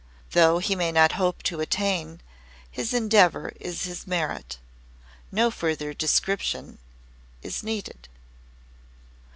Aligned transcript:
Though 0.31 0.57
he 0.57 0.75
may 0.75 0.91
not 0.91 1.11
hope 1.11 1.43
to 1.43 1.59
attain, 1.59 2.21
his 2.71 2.91
endeavor 2.91 3.53
is 3.59 3.83
his 3.83 4.07
merit. 4.07 4.57
No 5.31 5.51
further 5.51 5.93
description 5.93 6.79
it 7.43 7.61
needed." 7.61 8.09